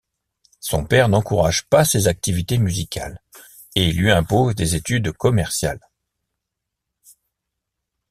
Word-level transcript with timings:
Son 0.61 0.83
père 0.85 1.09
n'encourage 1.09 1.67
pas 1.67 1.85
ses 1.85 2.07
activités 2.07 2.57
musicales 2.57 3.21
et 3.75 3.91
lui 3.91 4.09
impose 4.11 4.55
des 4.55 4.73
études 4.73 5.11
commerciales. 5.11 5.87